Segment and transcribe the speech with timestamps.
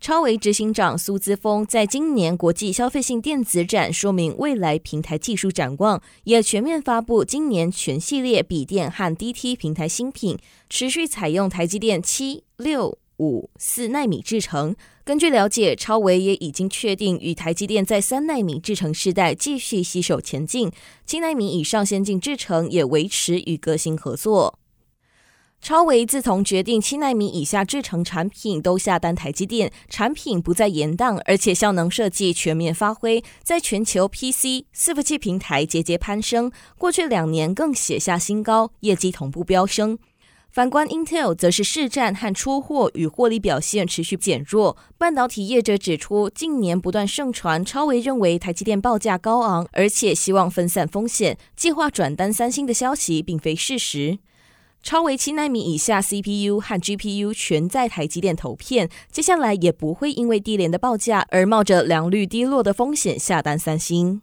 [0.00, 10.38] 超维执行长苏姿峰在今年国际消费性电子展说明未来平台技术展望，也全面发布今年全系列笔电和 DT 平台新品，
[10.70, 14.76] 持续采用台积电七六五四奈米制程。
[15.04, 20.70] 根据了解，超维也已经确定与台积电在三奈米制程世代继续携手前进，
[21.04, 24.58] 七奈米以上先进制程也维持与革新合作。
[25.60, 36.50] 超微自从决定七纳米以下制程产品都下单台积电，产品不再延宕，而且效能设计全面发挥，在全球 PC 伺服器平台节节攀升。
[36.78, 39.98] 过去两年更写下新高，业绩同步飙升。
[40.50, 44.78] 反观 Intel，则是市占和出货与获利表现持续减弱。
[44.96, 54.20] 半导体业者指出，近年不断盛传超微认为台积电报价高昂，而且希望分散风险，计划转单三星的消息，并非事实。
[54.82, 64.22] 超微七纳米以下 CPU 和 GPU 全在台积电投片，接下来也不会因为低廉的报价而冒着良率低落的风险下单三星。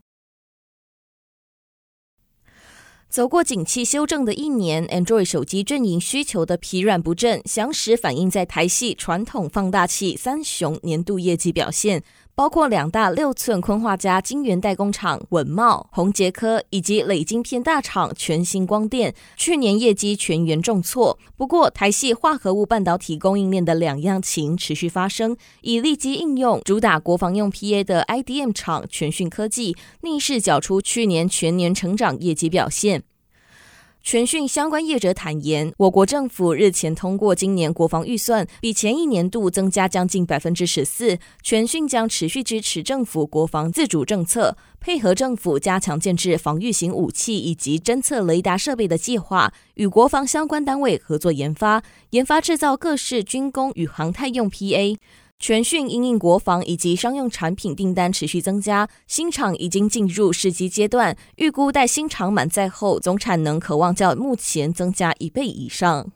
[3.07, 12.03] 走过景气修正的一年，Android 手机阵营需求的疲软不振，详实反映在台系传统放大器三雄年度业绩表现。
[12.35, 21.17] 包括两大六寸昆化家晶圆代工厂稳茂、宏捷科以及磊晶片大厂全新光电，去年业绩全员重挫。
[21.37, 33.03] 不过，台系化合物半导体供应链的两样情持续发生，以立即应用主打国防用 PA 的 IDM 厂全讯科技逆势缴出去年全年成长业绩表现。
[34.05, 41.17] 全讯相关业者坦言，我国政府日前通过今年国防预算，比前一年度增加将近百分之十四。
[41.41, 51.81] 全讯将持续支持政府国防自主政策，配合政府加强建置防御型武器以及侦测雷达设备的计划，与国防相关单位合作研发，
[52.11, 54.95] 研发制造各式军工与航太用 PA。
[55.37, 66.11] 全讯因应国防以及商用产品订单持续增加，新厂已经进入试机阶段，预估待新厂满载后，总产能可望较目前增加一倍以上。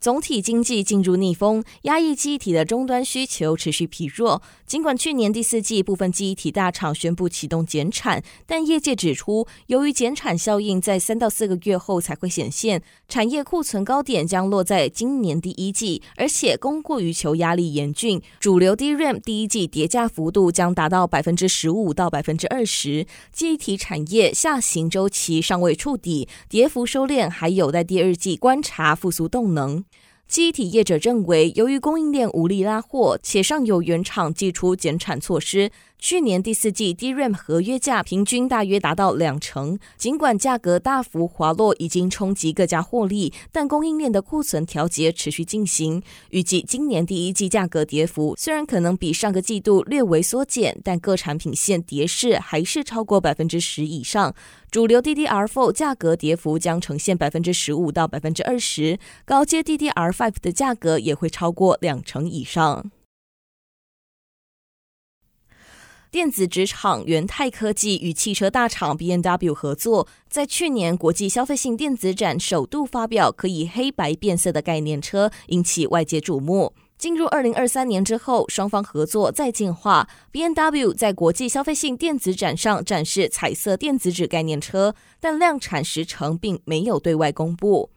[0.00, 4.40] 总体经济进入逆风，压抑记忆体的终端需求持续疲弱。
[4.64, 18.22] 尽管去年第四季部分记忆体大厂宣布启动减产，但业界指出，由于减产效应在三到四个月后才会显现，产业库存高点将落在今年第一季，而且供过于求压力严峻。
[18.38, 29.84] 主流 DRAM 第一季跌价幅度将达到百分之十五到百分之二十，记忆体产业下行周期尚未触底，跌幅收敛还有待第二季观察复苏动能。
[30.28, 35.70] 机体业者认为，由于供应链无力拉货，且上游原厂寄出减产措施。
[36.00, 46.00] 去年第四季 DRAM 合约价平均大约达到两成，尽管价格大幅滑落，已经冲击各家获利，但供应链的库存调节持续进行。
[46.30, 54.32] 预计今年第一季价格跌幅虽然可能比上个季度略微缩减，但各产品线跌势还是超过百分之十以上。
[54.70, 62.92] 主流 DDR4 价格跌幅将呈现百分之十五到百分之二十，高阶 DDR5 的价格也会超过两成以上。
[66.10, 76.72] 电子纸厂元泰科技与汽车大厂 BMW 合作，在去年国际消费性电子展首度发表可以黑白变色的概念车，引起外界瞩目。
[76.96, 80.08] 进入二零二三年之后，双方合作再进化。
[80.32, 87.90] BMW 在国际消费性电子展上展示彩色电子纸概念车，但量产时程并没有对外公布。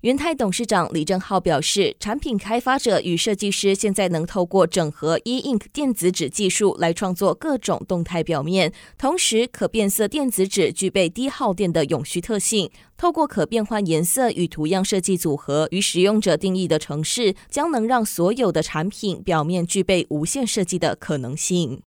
[0.00, 12.70] 元泰董事长李正浩表示，产品开发者与设计师现在能透过整合 E Ink 电子纸技术来创作各种动态表面，同时可变色电子纸具备低耗电的永续特性。
[12.96, 21.82] 透过可变换颜色与图样设计组合与使用者定义的城市，将能让所有的产品表面具备无限设计的可能性。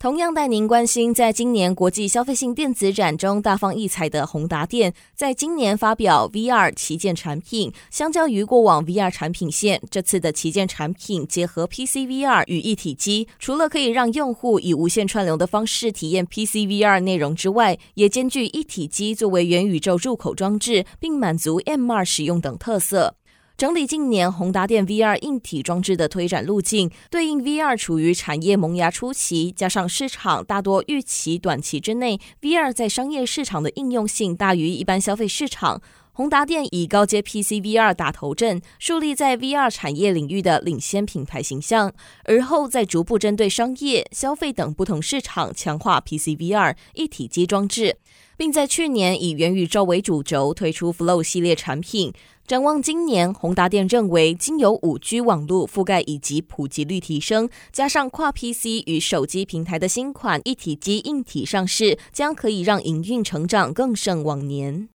[0.00, 7.70] 同样带您关心，在今年国际消费性电子展中大放异彩的宏达电，在今年发表 VR 旗舰产品。
[7.90, 23.16] 相较于过往 VR 产品线，这次的旗舰产品结合 PC VR 与一体机，除了可以让用户以无线串流的方式体验 PC VR 内容之外，也兼具一体机作为元宇宙入口装置，并满足 MR 使用等特色。
[23.60, 35.82] 整理近年宏达电 VR 硬体装置的推展路径，对应 VR 处于产业萌芽初期，加上市场大多预期短期之内 VR 在商业市场的应用性大于一般消费市场。
[36.20, 41.94] 宏达电以高阶 PC VR 打头阵，树立在 VR 产业领域的领先品牌形象，
[42.24, 47.96] 而后再逐步针对商业、消费等不同市场强化 PC VR 一体机装置，
[48.36, 52.12] 并在去年以元宇宙为主轴推出 Flow 系列产品。
[52.46, 64.90] 展望今年，宏达电认为，经由 5G 网络覆盖以及普及率提升，加上跨 PC 与手机平台的新款一体机硬体上市，将可以让营运成长更胜往年。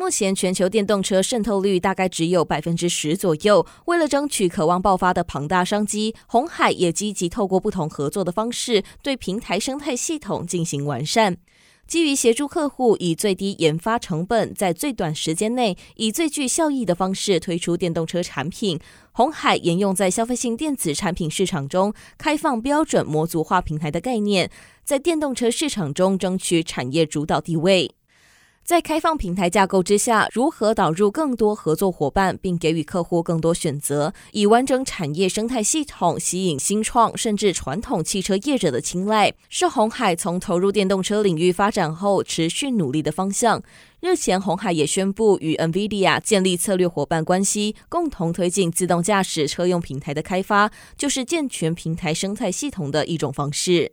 [0.00, 3.66] 目前全球电动车渗透率大概只有百分之十左右。
[3.86, 11.36] 为了争取渴望爆发的庞大商机，鸿海也积极透过不同合作的方式，对平台生态系统进行完善。
[11.88, 18.78] 基于协助客户以最低研发成本，在最短时间内以最具效益的方式推出电动车产品，
[19.10, 24.48] 鸿海沿用在消费性电子产品市场中开放标准模组化平台的概念，
[24.84, 27.90] 在电动车市场中争取产业主导地位。
[28.68, 43.62] 在开放平台架构之下，如何导入更多合作伙伴，并给予客户更多选择，以完整产业生态系统吸引新创甚至传统汽车业者的青睐，是鸿海从投入电动车领域发展后持续努力的方向。
[44.00, 53.92] 日前，鸿海也宣布与 NVIDIA 建立策略伙伴关系，共同推进自动驾驶车用平台的开发，就是健全平台生态系统的一种方式。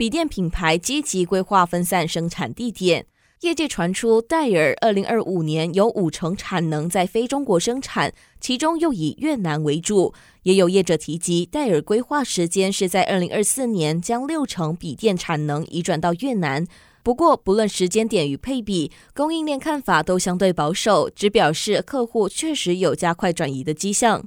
[0.00, 3.04] 笔电品牌积极规划分散生产地点，
[3.42, 8.10] 业界传出戴尔二零二五年有五成产能在非中国生产，
[8.40, 10.14] 其中又以越南为主。
[10.44, 16.66] 也有业者提及，戴尔规划时间是在二零二四年将六成笔电产能移转到越南。
[17.02, 24.26] 不过，不论时间点与配比，供应链看法都相对保守，只表示客户确实有加快转移的迹象。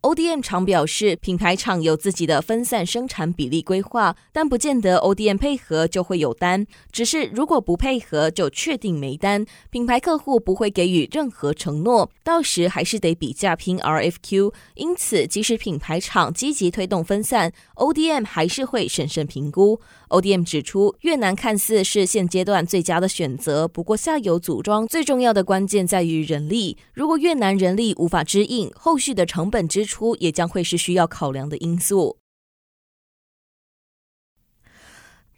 [0.00, 6.64] ODM 常表示，品牌厂有自己的分散生产比例规划，但不见得 ODM 配合就会有单。
[6.92, 9.44] 只是如果不配合，就确定没单。
[9.70, 14.52] 品牌客户不会给予任何承诺，到时还是得比价拼 RFQ。
[14.76, 19.80] 因此，即使品牌厂积极推动分散，ODM 还是会审慎评估。
[20.10, 26.78] ODM 指出，越南看似是现阶段最佳的选择，不过下游组装最重要的关键在于人力。
[26.94, 32.18] 如果越南人力无法支应，后续的成本支出也将会是需要考量的因素。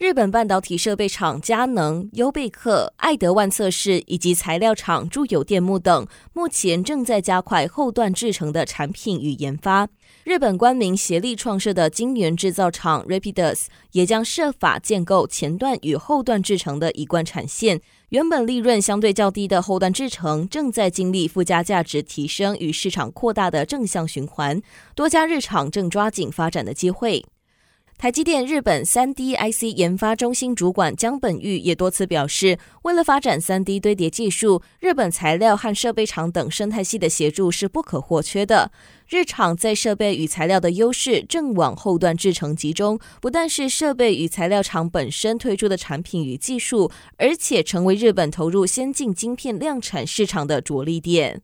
[0.00, 9.87] 日本半导体设备厂佳能、优贝克、爱德万测试以及材料厂住友电木等，目前正在加快后段制程的产品与研发。
[10.25, 17.82] 日本官民协力创设的晶圆制造厂 Rapidus 也将设法建构前段与后段制程的一贯产线。
[18.08, 24.62] 原本利润相对较低的后段制程，正在经历附加价值提升与市场扩大的正向循环。
[24.94, 27.23] 多家日厂正抓紧发展的机会。
[28.00, 38.73] 台积电日本三 D IC 研发中心主管江本玉也多次表示，为了发展三 D 堆叠技术，日本材料和设备厂等生态系的协助是不可或缺的。
[39.06, 51.43] 日厂在设备与材料的优势正往后段制程集中，不但是设备与材料厂本身推出的产品与技术，而且成为日本投入先进晶片量产市场的着力点。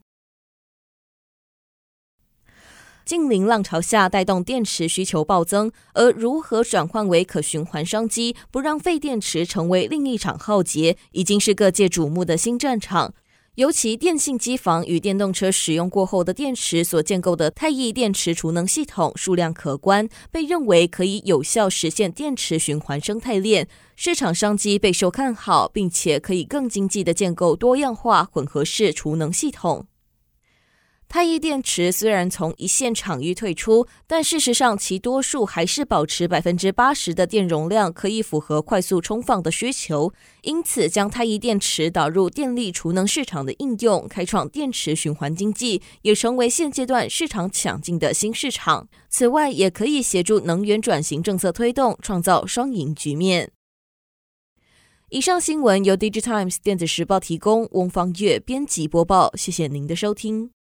[3.07, 13.15] 近零浪潮下，带动电池需求暴增，而如何转换为可循环商机，不让废电池成为另一场浩劫，已经是各界瞩目的新战场。
[13.55, 29.87] 尤其电信机房与电动车使用过后的电池所建构的太易电池储能系统数量可观，被认为可以有效实现电池循环生态链，市场商机备受看好，并且可以更经济的建构多样化混合式储能系统。
[31.09, 40.13] 太一电池虽然从一线场域退出，但事实上其多数还是保持百分之八十的电容量，可以符合快速充放的需求。
[40.43, 48.89] 因此，将太一电池导入电力储能市场的应用，开创电池循环经济，也成为现阶段市场抢进的新市场。
[49.09, 53.53] 此外，也可以协助能源转型政策推动，创造双赢局面。
[55.11, 59.33] 以上新闻由 DigiTimes 电子时报提供，翁方月编辑播报。
[59.37, 60.56] 谢谢您的收听。